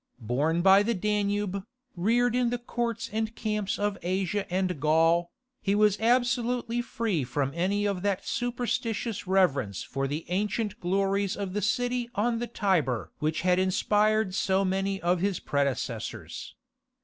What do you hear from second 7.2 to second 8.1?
from any of